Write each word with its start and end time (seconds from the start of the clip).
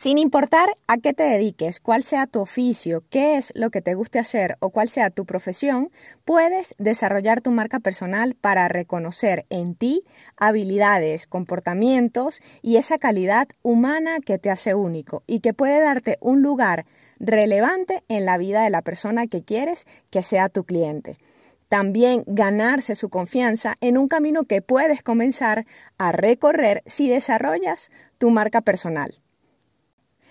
Sin 0.00 0.16
importar 0.16 0.68
a 0.86 0.98
qué 0.98 1.12
te 1.12 1.24
dediques, 1.24 1.80
cuál 1.80 2.04
sea 2.04 2.28
tu 2.28 2.38
oficio, 2.38 3.02
qué 3.10 3.36
es 3.36 3.52
lo 3.56 3.70
que 3.70 3.80
te 3.80 3.94
guste 3.94 4.20
hacer 4.20 4.56
o 4.60 4.70
cuál 4.70 4.88
sea 4.88 5.10
tu 5.10 5.26
profesión, 5.26 5.90
puedes 6.24 6.76
desarrollar 6.78 7.40
tu 7.40 7.50
marca 7.50 7.80
personal 7.80 8.36
para 8.36 8.68
reconocer 8.68 9.44
en 9.50 9.74
ti 9.74 10.04
habilidades, 10.36 11.26
comportamientos 11.26 12.38
y 12.62 12.76
esa 12.76 12.98
calidad 12.98 13.48
humana 13.64 14.18
que 14.24 14.38
te 14.38 14.50
hace 14.50 14.72
único 14.72 15.24
y 15.26 15.40
que 15.40 15.52
puede 15.52 15.80
darte 15.80 16.16
un 16.20 16.42
lugar 16.42 16.86
relevante 17.18 18.04
en 18.06 18.24
la 18.24 18.38
vida 18.38 18.62
de 18.62 18.70
la 18.70 18.82
persona 18.82 19.26
que 19.26 19.42
quieres 19.42 19.84
que 20.10 20.22
sea 20.22 20.48
tu 20.48 20.62
cliente 20.62 21.18
también 21.66 22.22
ganarse 22.26 22.94
su 22.94 23.10
confianza 23.10 23.74
en 23.80 23.98
un 23.98 24.06
camino 24.06 24.44
que 24.44 24.62
puedes 24.62 25.02
comenzar 25.02 25.66
a 25.98 26.12
recorrer 26.12 26.82
si 26.86 27.10
desarrollas 27.10 27.90
tu 28.16 28.30
marca 28.30 28.62
personal. 28.62 29.20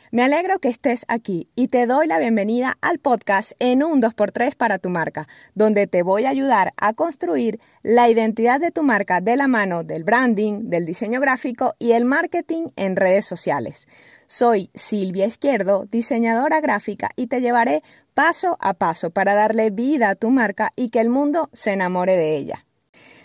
Me 0.09 0.23
alegro 0.23 0.59
que 0.59 0.69
estés 0.69 1.03
aquí 1.09 1.49
y 1.53 1.67
te 1.67 1.85
doy 1.85 2.07
la 2.07 2.17
bienvenida 2.17 2.77
al 2.79 2.97
podcast 2.97 3.51
en 3.59 3.83
un 3.83 4.01
2x3 4.01 4.55
para 4.55 4.79
tu 4.79 4.89
marca, 4.89 5.27
donde 5.53 5.85
te 5.85 6.01
voy 6.01 6.23
a 6.23 6.29
ayudar 6.29 6.73
a 6.77 6.93
construir 6.93 7.59
la 7.83 8.09
identidad 8.09 8.61
de 8.61 8.71
tu 8.71 8.83
marca 8.83 9.19
de 9.19 9.35
la 9.35 9.49
mano 9.49 9.83
del 9.83 10.05
branding, 10.05 10.69
del 10.69 10.85
diseño 10.85 11.19
gráfico 11.19 11.73
y 11.77 11.91
el 11.91 12.05
marketing 12.05 12.67
en 12.77 12.95
redes 12.95 13.25
sociales. 13.25 13.89
Soy 14.27 14.69
Silvia 14.73 15.25
Izquierdo, 15.25 15.85
diseñadora 15.91 16.61
gráfica 16.61 17.09
y 17.17 17.27
te 17.27 17.41
llevaré 17.41 17.81
paso 18.13 18.55
a 18.61 18.75
paso 18.75 19.09
para 19.09 19.35
darle 19.35 19.71
vida 19.71 20.11
a 20.11 20.15
tu 20.15 20.29
marca 20.29 20.71
y 20.77 20.89
que 20.89 21.01
el 21.01 21.09
mundo 21.09 21.49
se 21.51 21.73
enamore 21.73 22.15
de 22.15 22.37
ella. 22.37 22.66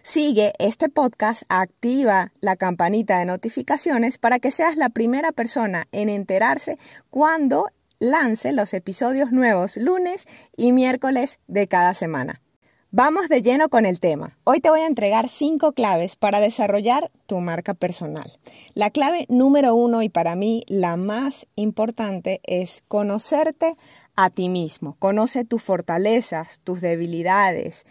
Sigue 0.05 0.52
este 0.59 0.88
podcast, 0.88 1.45
activa 1.48 2.33
la 2.41 2.56
campanita 2.56 3.20
de 3.20 3.24
notificaciones 3.24 4.19
para 4.19 4.41
que 4.41 4.51
seas 4.51 4.77
la 4.77 4.88
primera 4.88 5.30
persona 5.30 5.87
en 5.93 6.09
enterarse 6.09 6.77
cuando 7.09 7.69
lance 8.01 8.52
los 8.52 8.74
episodios 8.74 9.30
nuevos 9.30 9.77
lunes 9.77 10.26
y 10.57 10.73
miércoles 10.73 11.38
de 11.46 11.68
cada 11.68 11.95
semana. 11.95 12.43
Vamos 12.91 13.29
de 13.29 13.43
lleno 13.43 13.68
con 13.68 13.87
el 13.87 14.01
tema. 14.01 14.37
Hoy 14.43 14.60
te 14.60 14.71
voy 14.71 14.80
a 14.80 14.88
entregar 14.88 15.29
cinco 15.29 15.71
claves 15.71 16.16
para 16.16 16.41
desarrollar 16.41 17.13
tu 17.26 17.38
marca 17.38 17.73
personal. 17.73 18.41
La 18.74 18.91
clave 18.91 19.26
número 19.29 19.76
uno 19.76 20.02
y 20.02 20.09
para 20.09 20.35
mí 20.35 20.65
la 20.66 20.96
más 20.96 21.46
importante 21.54 22.41
es 22.43 22.82
conocerte 22.88 23.76
a 24.16 24.30
ti 24.30 24.48
mismo. 24.48 24.96
Conoce 24.98 25.45
tus 25.45 25.63
fortalezas, 25.63 26.59
tus 26.65 26.80
debilidades, 26.80 27.87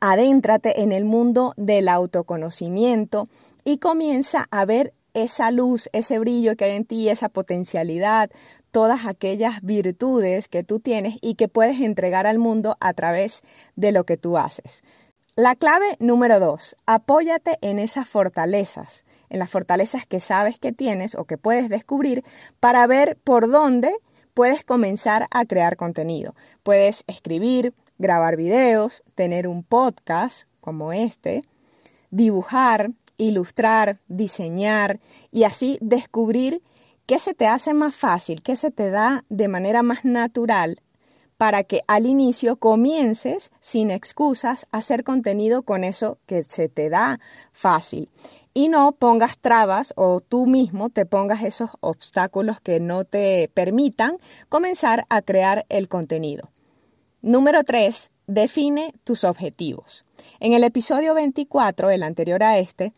adéntrate 0.00 0.82
en 0.82 0.92
el 0.92 1.04
mundo 1.04 1.54
del 1.56 1.88
autoconocimiento 1.88 3.24
y 3.64 3.78
comienza 3.78 4.46
a 4.50 4.64
ver 4.64 4.92
esa 5.14 5.50
luz, 5.50 5.88
ese 5.92 6.18
brillo 6.18 6.56
que 6.56 6.64
hay 6.64 6.72
en 6.72 6.84
ti, 6.84 7.08
esa 7.08 7.28
potencialidad, 7.28 8.30
todas 8.72 9.06
aquellas 9.06 9.62
virtudes 9.62 10.48
que 10.48 10.64
tú 10.64 10.80
tienes 10.80 11.18
y 11.22 11.36
que 11.36 11.48
puedes 11.48 11.80
entregar 11.80 12.26
al 12.26 12.38
mundo 12.38 12.76
a 12.80 12.92
través 12.92 13.42
de 13.76 13.92
lo 13.92 14.04
que 14.04 14.16
tú 14.16 14.36
haces. 14.36 14.82
La 15.36 15.56
clave 15.56 15.96
número 15.98 16.38
dos, 16.38 16.76
apóyate 16.86 17.58
en 17.60 17.78
esas 17.78 18.08
fortalezas, 18.08 19.04
en 19.30 19.40
las 19.40 19.50
fortalezas 19.50 20.06
que 20.06 20.20
sabes 20.20 20.58
que 20.60 20.72
tienes 20.72 21.16
o 21.16 21.24
que 21.24 21.38
puedes 21.38 21.68
descubrir 21.68 22.22
para 22.60 22.86
ver 22.86 23.16
por 23.24 23.50
dónde 23.50 23.90
puedes 24.32 24.64
comenzar 24.64 25.26
a 25.30 25.44
crear 25.44 25.76
contenido. 25.76 26.34
Puedes 26.62 27.04
escribir, 27.06 27.74
grabar 27.98 28.36
videos, 28.36 29.02
tener 29.14 29.46
un 29.48 29.62
podcast 29.62 30.48
como 30.60 30.92
este, 30.92 31.42
dibujar, 32.10 32.90
ilustrar, 33.16 33.98
diseñar 34.08 35.00
y 35.30 35.44
así 35.44 35.78
descubrir 35.80 36.62
qué 37.06 37.18
se 37.18 37.34
te 37.34 37.46
hace 37.46 37.74
más 37.74 37.94
fácil, 37.94 38.42
qué 38.42 38.56
se 38.56 38.70
te 38.70 38.90
da 38.90 39.24
de 39.28 39.48
manera 39.48 39.82
más 39.82 40.04
natural 40.04 40.80
para 41.36 41.64
que 41.64 41.82
al 41.88 42.06
inicio 42.06 42.56
comiences 42.56 43.50
sin 43.60 43.90
excusas 43.90 44.66
a 44.70 44.78
hacer 44.78 45.04
contenido 45.04 45.62
con 45.62 45.84
eso 45.84 46.18
que 46.26 46.44
se 46.44 46.68
te 46.68 46.88
da 46.88 47.18
fácil 47.52 48.08
y 48.54 48.68
no 48.68 48.92
pongas 48.92 49.38
trabas 49.38 49.92
o 49.96 50.20
tú 50.20 50.46
mismo 50.46 50.90
te 50.90 51.06
pongas 51.06 51.42
esos 51.42 51.70
obstáculos 51.80 52.60
que 52.60 52.78
no 52.78 53.04
te 53.04 53.50
permitan 53.52 54.16
comenzar 54.48 55.06
a 55.08 55.22
crear 55.22 55.66
el 55.68 55.88
contenido. 55.88 56.53
Número 57.24 57.64
3. 57.64 58.10
Define 58.26 58.92
tus 59.02 59.24
objetivos. 59.24 60.04
En 60.40 60.52
el 60.52 60.62
episodio 60.62 61.14
24, 61.14 61.88
el 61.88 62.02
anterior 62.02 62.42
a 62.42 62.58
este, 62.58 62.92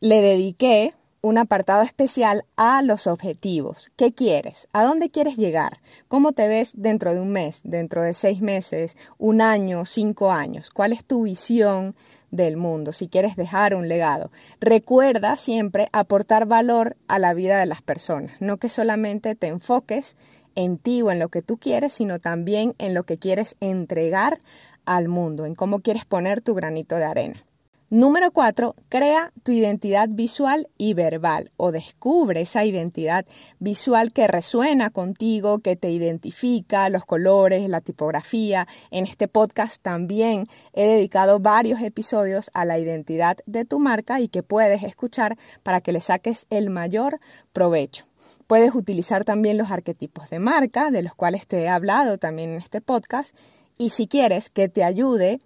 le 0.00 0.22
dediqué 0.22 0.94
un 1.20 1.36
apartado 1.36 1.82
especial 1.82 2.46
a 2.56 2.80
los 2.80 3.06
objetivos. 3.06 3.90
¿Qué 3.96 4.14
quieres? 4.14 4.66
¿A 4.72 4.82
dónde 4.82 5.10
quieres 5.10 5.36
llegar? 5.36 5.82
¿Cómo 6.08 6.32
te 6.32 6.48
ves 6.48 6.72
dentro 6.78 7.12
de 7.12 7.20
un 7.20 7.32
mes, 7.32 7.60
dentro 7.64 8.00
de 8.00 8.14
seis 8.14 8.40
meses, 8.40 8.96
un 9.18 9.42
año, 9.42 9.84
cinco 9.84 10.32
años? 10.32 10.70
¿Cuál 10.70 10.94
es 10.94 11.04
tu 11.04 11.24
visión 11.24 11.94
del 12.30 12.56
mundo? 12.56 12.94
Si 12.94 13.08
quieres 13.08 13.36
dejar 13.36 13.74
un 13.74 13.88
legado. 13.88 14.30
Recuerda 14.58 15.36
siempre 15.36 15.88
aportar 15.92 16.46
valor 16.46 16.96
a 17.08 17.18
la 17.18 17.34
vida 17.34 17.58
de 17.58 17.66
las 17.66 17.82
personas, 17.82 18.40
no 18.40 18.56
que 18.56 18.70
solamente 18.70 19.34
te 19.34 19.48
enfoques 19.48 20.16
en 20.54 20.78
ti 20.78 21.02
o 21.02 21.10
en 21.10 21.18
lo 21.18 21.28
que 21.28 21.42
tú 21.42 21.56
quieres, 21.56 21.92
sino 21.92 22.18
también 22.18 22.74
en 22.78 22.94
lo 22.94 23.02
que 23.02 23.16
quieres 23.16 23.56
entregar 23.60 24.38
al 24.84 25.08
mundo, 25.08 25.46
en 25.46 25.54
cómo 25.54 25.80
quieres 25.80 26.04
poner 26.04 26.40
tu 26.40 26.54
granito 26.54 26.96
de 26.96 27.04
arena. 27.04 27.44
Número 27.90 28.32
cuatro, 28.32 28.74
crea 28.88 29.30
tu 29.44 29.52
identidad 29.52 30.08
visual 30.10 30.68
y 30.78 30.94
verbal 30.94 31.50
o 31.56 31.70
descubre 31.70 32.40
esa 32.40 32.64
identidad 32.64 33.24
visual 33.60 34.12
que 34.12 34.26
resuena 34.26 34.90
contigo, 34.90 35.60
que 35.60 35.76
te 35.76 35.90
identifica, 35.90 36.88
los 36.88 37.04
colores, 37.04 37.68
la 37.68 37.82
tipografía. 37.82 38.66
En 38.90 39.04
este 39.04 39.28
podcast 39.28 39.80
también 39.80 40.46
he 40.72 40.88
dedicado 40.88 41.38
varios 41.38 41.82
episodios 41.82 42.50
a 42.52 42.64
la 42.64 42.80
identidad 42.80 43.36
de 43.46 43.64
tu 43.64 43.78
marca 43.78 44.18
y 44.20 44.26
que 44.26 44.42
puedes 44.42 44.82
escuchar 44.82 45.36
para 45.62 45.80
que 45.80 45.92
le 45.92 46.00
saques 46.00 46.46
el 46.50 46.70
mayor 46.70 47.20
provecho. 47.52 48.06
Puedes 48.46 48.74
utilizar 48.74 49.24
también 49.24 49.56
los 49.56 49.70
arquetipos 49.70 50.30
de 50.30 50.38
marca, 50.38 50.90
de 50.90 51.02
los 51.02 51.14
cuales 51.14 51.46
te 51.46 51.62
he 51.62 51.68
hablado 51.68 52.18
también 52.18 52.50
en 52.50 52.56
este 52.56 52.80
podcast. 52.80 53.34
Y 53.78 53.90
si 53.90 54.06
quieres 54.06 54.50
que 54.50 54.68
te 54.68 54.84
ayude 54.84 55.38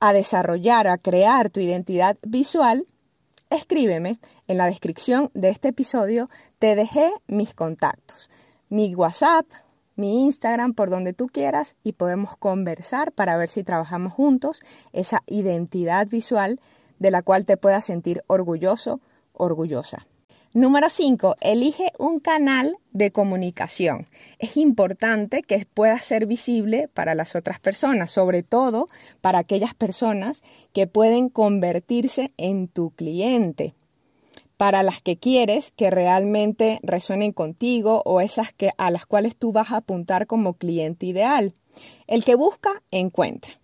a 0.00 0.12
desarrollar, 0.12 0.86
a 0.88 0.98
crear 0.98 1.50
tu 1.50 1.60
identidad 1.60 2.16
visual, 2.26 2.86
escríbeme. 3.50 4.16
En 4.48 4.56
la 4.56 4.66
descripción 4.66 5.30
de 5.34 5.50
este 5.50 5.68
episodio 5.68 6.28
te 6.58 6.74
dejé 6.74 7.12
mis 7.26 7.54
contactos, 7.54 8.30
mi 8.68 8.94
WhatsApp, 8.94 9.46
mi 9.96 10.24
Instagram, 10.24 10.72
por 10.72 10.88
donde 10.88 11.12
tú 11.12 11.26
quieras 11.26 11.76
y 11.84 11.92
podemos 11.92 12.36
conversar 12.36 13.12
para 13.12 13.36
ver 13.36 13.50
si 13.50 13.62
trabajamos 13.62 14.14
juntos 14.14 14.62
esa 14.92 15.22
identidad 15.26 16.08
visual 16.08 16.58
de 16.98 17.10
la 17.10 17.22
cual 17.22 17.44
te 17.44 17.58
puedas 17.58 17.84
sentir 17.84 18.22
orgulloso, 18.26 19.00
orgullosa. 19.34 20.06
Número 20.52 20.88
5. 20.88 21.36
Elige 21.42 21.92
un 21.96 22.18
canal 22.18 22.76
de 22.90 23.12
comunicación. 23.12 24.08
Es 24.40 24.56
importante 24.56 25.42
que 25.42 25.64
pueda 25.64 25.96
ser 26.00 26.26
visible 26.26 26.88
para 26.88 27.14
las 27.14 27.36
otras 27.36 27.60
personas, 27.60 28.10
sobre 28.10 28.42
todo 28.42 28.88
para 29.20 29.38
aquellas 29.38 29.74
personas 29.74 30.42
que 30.72 30.88
pueden 30.88 31.28
convertirse 31.28 32.32
en 32.36 32.66
tu 32.66 32.90
cliente, 32.90 33.76
para 34.56 34.82
las 34.82 35.00
que 35.00 35.16
quieres 35.16 35.70
que 35.70 35.88
realmente 35.88 36.80
resuenen 36.82 37.30
contigo 37.30 38.02
o 38.04 38.20
esas 38.20 38.52
que, 38.52 38.72
a 38.76 38.90
las 38.90 39.06
cuales 39.06 39.36
tú 39.36 39.52
vas 39.52 39.70
a 39.70 39.76
apuntar 39.76 40.26
como 40.26 40.54
cliente 40.54 41.06
ideal. 41.06 41.54
El 42.08 42.24
que 42.24 42.34
busca, 42.34 42.82
encuentra. 42.90 43.59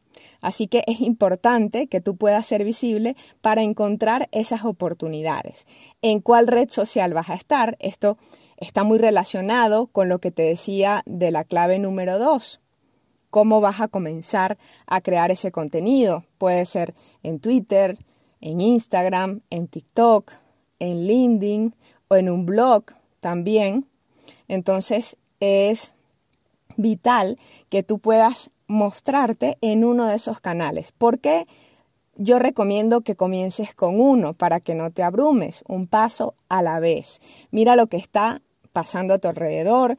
Así 0.47 0.69
que 0.69 0.85
es 0.87 1.01
importante 1.01 1.89
que 1.89 2.01
tú 2.01 2.17
puedas 2.17 2.47
ser 2.47 2.63
visible 2.63 3.17
para 3.41 3.63
encontrar 3.63 4.29
esas 4.31 4.65
oportunidades. 4.65 5.67
¿En 6.03 6.21
cuál 6.21 6.47
red 6.47 6.69
social 6.69 7.13
vas 7.15 7.31
a 7.31 7.35
estar? 7.35 7.77
Esto 7.81 8.17
está 8.57 8.85
muy 8.85 8.99
relacionado 8.99 9.89
con 9.89 10.09
lo 10.09 10.21
que 10.21 10.31
te 10.31 10.45
decía 10.45 11.03
de 11.05 11.33
la 11.33 11.43
clave 11.43 11.81
número 11.81 12.21
dos. 12.21 12.61
¿Cómo 13.29 13.61
vas 13.61 13.81
a 13.81 13.89
comenzar 13.89 14.57
a 14.87 15.01
crear 15.01 15.33
ese 15.33 15.51
contenido? 15.51 16.25
Puede 16.39 16.65
ser 16.65 16.95
en 17.25 17.41
Twitter, 17.41 17.99
en 18.41 18.61
Instagram, 18.61 19.41
en 19.51 19.67
TikTok, 19.67 20.31
en 20.79 21.09
LinkedIn 21.09 21.75
o 22.07 22.15
en 22.15 22.31
un 22.31 22.47
blog 22.47 22.85
también. 23.19 23.85
Entonces 24.47 25.17
es 25.41 25.93
vital 26.77 27.39
que 27.69 27.83
tú 27.83 27.99
puedas 27.99 28.51
mostrarte 28.67 29.57
en 29.61 29.85
uno 29.85 30.07
de 30.07 30.17
esos 30.17 30.41
canales. 30.41 30.93
¿Por 30.93 31.19
qué? 31.19 31.47
Yo 32.17 32.39
recomiendo 32.39 33.03
que 33.03 33.15
comiences 33.15 33.75
con 33.75 34.01
uno 34.01 34.33
para 34.33 34.61
que 34.61 34.75
no 34.75 34.91
te 34.91 35.03
abrumes, 35.03 35.65
un 35.69 35.87
paso 35.87 36.35
a 36.49 36.63
la 36.63 36.81
vez. 36.81 37.21
Mira 37.51 37.77
lo 37.77 37.89
que 37.89 37.99
está 37.99 38.41
pasando 38.73 39.15
a 39.15 39.19
tu 39.19 39.29
alrededor, 39.29 39.99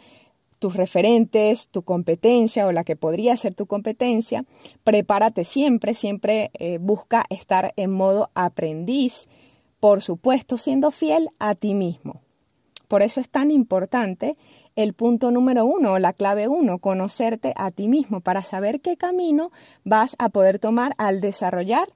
tus 0.59 0.75
referentes, 0.75 1.69
tu 1.69 1.83
competencia 1.83 2.65
o 2.65 2.71
la 2.71 2.83
que 2.83 2.95
podría 2.95 3.37
ser 3.37 3.53
tu 3.53 3.67
competencia. 3.67 4.45
Prepárate 4.83 5.43
siempre, 5.43 5.93
siempre 5.93 6.49
eh, 6.53 6.79
busca 6.79 7.23
estar 7.29 7.73
en 7.75 7.91
modo 7.91 8.31
aprendiz, 8.33 9.27
por 9.79 10.01
supuesto, 10.01 10.57
siendo 10.57 10.89
fiel 10.89 11.29
a 11.39 11.53
ti 11.53 11.75
mismo. 11.75 12.21
Por 12.87 13.01
eso 13.01 13.19
es 13.19 13.29
tan 13.29 13.51
importante 13.51 14.35
el 14.75 14.93
punto 14.93 15.31
número 15.31 15.65
uno 15.65 15.99
la 15.99 16.13
clave 16.13 16.47
uno, 16.47 16.79
conocerte 16.79 17.53
a 17.57 17.71
ti 17.71 17.87
mismo 17.87 18.21
para 18.21 18.41
saber 18.41 18.81
qué 18.81 18.97
camino 18.97 19.51
vas 19.83 20.15
a 20.19 20.29
poder 20.29 20.59
tomar 20.59 20.93
al 20.97 21.21
desarrollar 21.21 21.87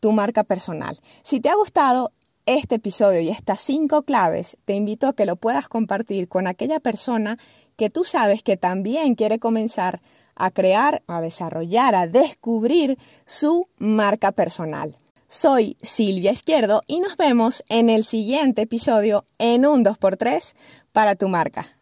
tu 0.00 0.12
marca 0.12 0.44
personal. 0.44 0.98
Si 1.22 1.40
te 1.40 1.50
ha 1.50 1.54
gustado 1.54 2.12
este 2.46 2.76
episodio 2.76 3.20
y 3.20 3.28
estas 3.28 3.60
cinco 3.60 4.02
claves, 4.02 4.56
te 4.64 4.74
invito 4.74 5.06
a 5.06 5.12
que 5.12 5.26
lo 5.26 5.36
puedas 5.36 5.68
compartir 5.68 6.28
con 6.28 6.46
aquella 6.46 6.80
persona 6.80 7.38
que 7.76 7.90
tú 7.90 8.02
sabes 8.04 8.42
que 8.42 8.56
también 8.56 9.14
quiere 9.14 9.38
comenzar 9.38 10.00
a 10.34 10.50
crear, 10.50 11.02
a 11.06 11.20
desarrollar, 11.20 11.94
a 11.94 12.06
descubrir 12.06 12.98
su 13.24 13.68
marca 13.78 14.32
personal. 14.32 14.96
Soy 15.32 15.76
Silvia 15.80 16.32
Izquierdo 16.32 16.82
y 16.88 16.98
nos 16.98 17.16
vemos 17.16 17.62
en 17.68 17.88
el 17.88 18.02
siguiente 18.02 18.62
episodio 18.62 19.24
en 19.38 19.64
un 19.64 19.84
2x3 19.84 20.56
para 20.90 21.14
tu 21.14 21.28
marca. 21.28 21.79